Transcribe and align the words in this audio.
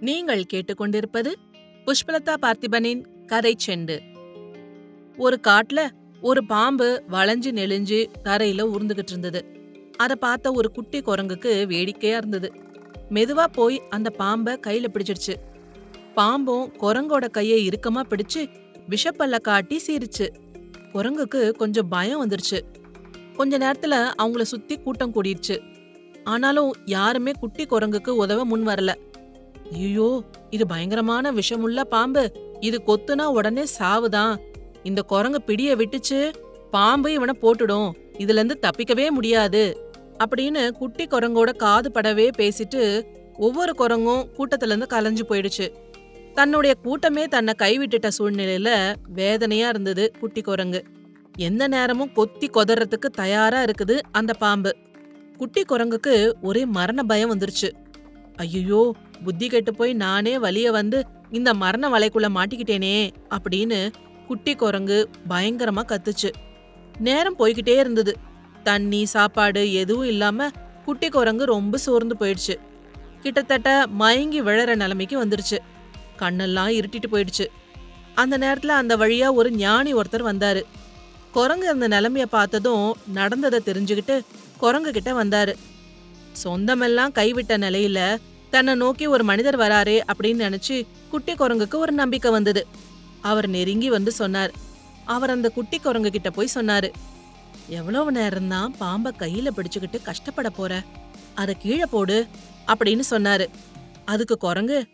நீங்கள் 0.00 0.44
கேட்டுக்கொண்டிருப்பது 0.52 1.32
புஷ்பலதா 1.84 2.34
பார்த்திபனின் 2.42 3.26
கதை 3.26 3.56
செண்டு. 3.66 4.00
ஒரு 5.16 5.40
காட்டுல 5.42 5.88
ஒரு 6.20 6.46
பாம்பு 6.46 7.02
வளைஞ்சு 7.10 7.50
நெளிஞ்சு 7.50 8.06
தரையில 8.24 8.62
உருந்துகிட்டு 8.62 9.10
இருந்தது. 9.10 9.44
அதை 9.96 10.16
பார்த்த 10.16 10.52
ஒரு 10.52 10.70
குட்டி 10.70 11.00
குரங்குக்கு 11.00 11.66
வேடிக்கையா 11.66 12.16
இருந்தது. 12.16 12.52
மெதுவா 13.10 13.44
போய் 13.52 13.82
அந்த 13.90 14.10
பாம்பை 14.10 14.60
கையில 14.66 14.86
பிடிச்சிடுச்சு. 14.92 15.34
பாம்பும் 16.14 16.72
குரங்கோட 16.80 17.30
கையை 17.30 17.68
இறுக்கமா 17.68 18.02
பிடிச்சு 18.08 18.48
விஷப்பல்ல 18.88 19.40
காட்டி 19.40 19.80
சீரிச்சு 19.86 20.28
குரங்குக்கு 20.92 21.50
கொஞ்சம் 21.50 21.88
பயம் 21.88 22.28
வந்துருச்சு. 22.28 22.60
கொஞ்ச 23.36 23.58
நேரத்துல 23.58 24.10
அவங்கள 24.22 24.42
சுத்தி 24.42 24.78
கூட்டம் 24.78 25.14
கூடிருச்சு. 25.14 25.60
ஆனாலும் 26.24 26.72
யாருமே 26.84 27.32
குட்டி 27.40 27.64
குரங்குக்கு 27.64 28.10
உதவ 28.10 28.44
முன் 28.44 28.66
வரல. 28.66 28.94
ஐயோ 29.72 30.22
இது 30.50 30.66
பயங்கரமான 30.66 31.32
விஷமுள்ள 31.32 31.80
பாம்பு. 31.80 32.32
இது 32.60 32.82
கொத்துனா 32.86 33.22
உடனே 33.22 33.64
சாவுதான். 33.78 34.36
இந்த 34.82 35.02
குரங்கு 35.02 35.42
பிடிய 35.42 35.76
விட்டுச்சு 35.76 36.32
பாம்பு 36.70 37.12
இவனை 37.12 37.38
போட்டுடும். 37.42 37.90
இதுல 38.18 38.28
இருந்து 38.28 38.58
தப்பிக்கவே 38.62 39.08
முடியாது. 39.08 39.92
அப்படின்னு 40.24 40.70
குட்டி 40.70 41.06
குரங்கோட 41.06 41.56
காது 41.56 41.90
படவே 41.94 42.30
பேசிட்டு 42.38 43.06
ஒவ்வொரு 43.38 43.74
குரங்கும் 43.78 44.26
கூட்டத்துல 44.38 44.66
இருந்து 44.66 44.86
கலைஞ்சு 44.90 45.30
போயிடுச்சு. 45.30 45.72
தன்னுடைய 46.34 46.74
கூட்டமே 46.82 47.24
தன்னை 47.24 47.54
கைவிட்டுட்ட 47.58 48.08
சூழ்நிலையில 48.18 48.94
வேதனையா 49.14 49.68
இருந்தது 49.68 50.12
குட்டி 50.20 50.40
குரங்கு. 50.40 50.84
எந்த 51.36 51.68
நேரமும் 51.68 52.12
கொத்தி 52.12 52.46
கொதறதுக்கு 52.46 53.06
தயாரா 53.12 53.64
இருக்குது 53.64 54.00
அந்த 54.12 54.32
பாம்பு. 54.32 54.76
குட்டி 55.36 55.62
குரங்குக்கு 55.62 56.32
ஒரே 56.42 56.64
மரண 56.64 57.02
பயம் 57.02 57.38
வந்துருச்சு. 57.38 57.70
ஐயோ 58.40 58.94
புத்தி 59.24 59.46
கெட்டு 59.48 59.74
போய் 59.74 59.92
நானே 59.92 60.38
வலிய 60.38 60.70
வந்து 60.70 61.06
இந்த 61.30 61.54
மரண 61.54 61.88
வலைக்குள்ள 61.88 62.28
மாட்டிக்கிட்டேனே 62.36 63.10
அப்படின்னு 63.30 63.92
குட்டி 64.26 64.54
குரங்கு 64.54 65.10
பயங்கரமா 65.30 65.82
கத்துச்சு. 65.84 66.30
நேரம் 66.98 67.38
போய்கிட்டே 67.38 67.78
இருந்தது. 67.78 68.16
தண்ணி 68.62 69.04
சாப்பாடு 69.04 69.72
எதுவும் 69.72 70.06
இல்லாம 70.06 70.48
குட்டி 70.84 71.08
குரங்கு 71.08 71.44
ரொம்ப 71.44 71.76
சோர்ந்து 71.76 72.16
போயிடுச்சு. 72.20 72.54
கிட்டத்தட்ட 73.20 73.86
மயங்கி 73.86 74.40
விழற 74.42 74.74
நிலைமைக்கு 74.74 75.24
வந்துருச்சு. 75.24 75.58
கண்ணெல்லாம் 76.18 76.72
இருட்டிட்டு 76.78 77.08
போயிடுச்சு. 77.12 77.46
அந்த 78.14 78.38
நேரத்துல 78.38 78.66
அந்த 78.66 78.96
வழியா 78.96 79.34
ஒரு 79.34 79.50
ஞானி 79.50 79.94
ஒருத்தர் 79.94 80.28
வந்தாரு. 80.30 80.62
குரங்கு 81.32 81.68
அந்த 81.68 81.88
நிலைமைய 81.88 82.24
பார்த்ததும் 82.24 82.96
நடந்ததை 83.12 83.60
தெரிஞ்சுக்கிட்டு 83.64 84.20
குரங்கு 84.58 84.92
கிட்ட 84.92 85.24
வந்தாரு. 85.24 85.54
சொந்தமெல்லாம் 86.44 87.14
கைவிட்ட 87.14 87.56
நிலையில 87.56 88.16
தன்னை 88.50 88.74
நோக்கி 88.74 89.06
ஒரு 89.06 89.24
மனிதர் 89.24 89.58
வராரே 89.58 90.00
அப்படின்னு 90.12 90.44
நினைச்சு 90.46 90.86
குட்டி 91.10 91.34
குரங்குக்கு 91.34 91.74
ஒரு 91.74 91.92
நம்பிக்கை 91.92 92.30
வந்தது. 92.30 92.66
அவர் 93.20 93.48
நெருங்கி 93.48 93.90
வந்து 93.90 94.12
சொன்னார். 94.12 94.52
அவர் 95.04 95.30
அந்த 95.30 95.48
குட்டி 95.48 95.78
குரங்கு 95.78 96.10
கிட்ட 96.10 96.30
போய் 96.30 96.48
சொன்னாரு. 96.54 96.92
எவ்வளவு 97.68 98.12
நேரம்தான் 98.12 98.68
பாம்பை 98.78 99.12
கையில 99.18 99.48
பிடிச்சுக்கிட்டு 99.56 100.02
கஷ்டப்பட 100.02 100.50
போற? 100.50 100.82
அதை 101.34 101.56
கீழே 101.58 101.84
போடு 101.90 102.26
அப்படின்னு 102.66 103.00
சொன்னாரு. 103.10 103.46
அதுக்கு 104.04 104.36
குரங்கு? 104.36 104.86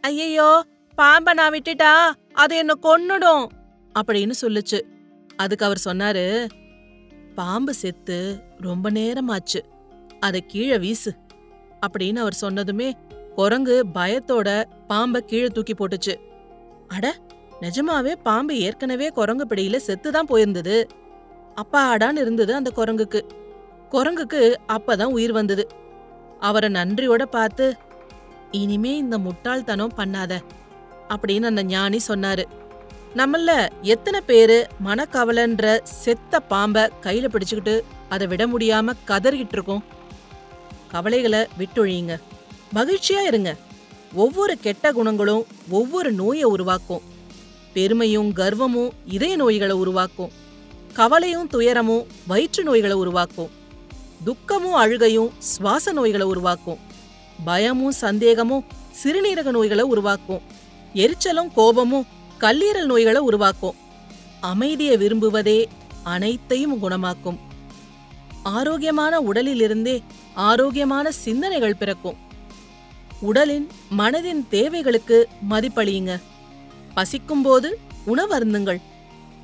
ஐயையோ 0.00 0.64
பாம்ப 0.96 1.32
நான் 1.34 1.52
விட்டுட்டா 1.52 1.92
அது 2.32 2.56
என்ன 2.56 2.74
கொன்னுடும் 2.82 3.46
அப்படின்னு 3.94 4.30
சொல்லுச்சு. 4.40 4.80
அதுக்கு 5.36 5.64
அவர் 5.64 5.80
சொன்னாரு 5.84 6.48
பாம்பு 7.34 7.74
செத்து 7.74 8.40
ரொம்ப 8.60 8.90
நேரமாச்சு. 8.90 9.60
அதை 10.26 10.40
கீழே 10.46 10.78
வீசு 10.78 11.10
அப்படின்னு 11.86 12.16
அவர் 12.16 12.38
சொன்னதுமே 12.40 12.88
குரங்கு 13.34 13.84
பயத்தோட 13.94 14.48
பாம்பை 14.86 15.20
கீழே 15.22 15.46
தூக்கி 15.46 15.74
போட்டுச்சு. 15.74 16.14
அட 16.88 17.14
நிஜமாவே 17.60 18.12
பாம்பு 18.22 18.54
ஏற்கனவே 18.58 19.08
குரங்கு 19.08 19.46
பிடியில 19.48 19.78
செத்துதான் 19.86 20.28
போயிருந்தது. 20.28 20.76
அப்பாடான்னு 21.62 22.20
இருந்தது 22.20 22.54
அந்த 22.54 22.70
குரங்குக்கு. 22.76 23.20
குரங்குக்கு 23.90 24.54
அப்பதான் 24.68 25.14
உயிர் 25.16 25.32
வந்தது. 25.32 25.64
அவரை 26.40 26.68
நன்றியோட 26.68 27.22
பார்த்து 27.22 27.66
இனிமே 28.50 28.96
இந்த 28.96 29.18
முட்டாள்தனம் 29.18 29.96
பண்ணாத 29.96 30.34
அப்படின்னு 31.08 31.44
அந்த 31.44 31.62
ஞானி 31.62 31.98
சொன்னாரு. 32.08 32.44
நம்மள 33.16 33.68
எத்தனை 33.82 34.20
பேரு 34.20 34.58
மனக்கவலன்ற 34.86 35.66
செத்த 35.82 36.40
பாம்பை 36.40 36.82
கையில 37.02 37.28
பிடிச்சுக்கிட்டு 37.28 37.74
அதை 38.08 38.26
விட 38.26 38.46
முடியாம 38.46 38.92
கதறிக்கிட்டு 39.06 39.54
இருக்கோம். 39.56 39.84
கவலைகளை 40.90 41.46
விட்டொழியுங்க. 41.58 42.20
மகிழ்ச்சியா 42.74 43.26
இருங்க. 43.26 43.56
ஒவ்வொரு 44.14 44.58
கெட்ட 44.58 44.92
குணங்களும் 44.92 45.46
ஒவ்வொரு 45.70 46.12
நோயை 46.12 46.44
உருவாக்கும். 46.44 47.00
பெருமையும் 47.72 48.32
கர்வமும் 48.34 48.90
இதய 49.06 49.36
நோய்களை 49.36 49.76
உருவாக்கும். 49.76 50.30
கவலையும் 50.92 51.46
துயரமும் 51.46 52.06
வயிற்று 52.26 52.62
நோய்களை 52.62 52.96
உருவாக்கும். 52.96 53.50
துக்கமும் 54.24 54.74
அழுகையும் 54.74 55.32
சுவாச 55.38 55.92
நோய்களை 55.92 56.26
உருவாக்கும். 56.26 56.78
பயமும் 57.44 57.92
சந்தேகமும் 57.92 58.64
சிறுநீரக 59.04 59.42
நோய்களை 59.42 59.84
உருவாக்கும். 59.84 60.40
எரிச்சலும் 60.94 61.52
கோபமும் 61.54 62.06
கல்லீரல் 62.40 62.84
நோய்களை 62.84 63.20
உருவாக்கும். 63.20 63.74
அமைதியை 64.40 64.96
விரும்புவதே 64.96 65.64
அனைத்தையும் 66.02 66.82
குணமாக்கும். 66.82 67.38
ஆரோக்கியமான 68.42 69.20
உடலிலிருந்தே 69.20 70.00
ஆரோக்கியமான 70.36 71.10
சிந்தனைகள் 71.10 71.74
பிறக்கும். 71.74 72.16
உடலின் 73.20 73.68
மனதின் 73.98 74.42
தேவைகளுக்கு 74.48 75.28
மதிப்பளியுங்க. 75.50 76.20
பசிக்கும்போது 76.96 77.68
உணவருந்துங்கள் 78.06 78.80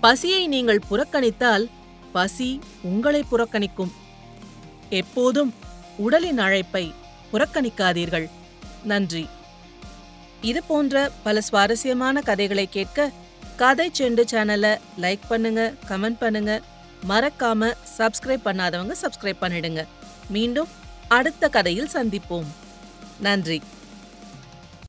பசியை 0.00 0.46
நீங்கள் 0.46 0.86
புறக்கணித்தால் 0.90 1.66
பசி 2.12 2.60
உங்களை 2.82 3.24
புறக்கணிக்கும். 3.30 3.92
எப்போதும் 4.88 5.54
உடலின் 5.96 6.38
அழைப்பை 6.38 6.92
புறக்கணிக்காதீர்கள். 7.32 8.28
நன்றி. 8.84 9.28
இது 10.40 10.62
போன்ற 10.62 11.10
பல 11.22 11.40
சுவாரஸ்யமான 11.40 12.20
கதைகளை 12.20 12.66
கேட்க 12.66 13.10
கதை 13.56 13.90
செண்டு 13.98 14.22
சேனலை 14.32 14.76
லைக் 15.00 15.28
பண்ணுங்க 15.28 15.74
கமெண்ட் 15.88 16.18
பண்ணுங்க. 16.18 16.62
மறக்காம 17.08 17.72
சப்ஸ்கிரைப் 17.98 18.44
பண்ணாதவங்க 18.44 18.94
சப்ஸ்கிரைப் 19.02 19.42
பண்ணிடுங்க. 19.42 19.84
மீண்டும் 20.28 20.68
அடுத்த 21.08 21.48
கதையில் 21.48 21.88
சந்திப்போம். 21.92 22.46
நன்றி. 23.20 23.62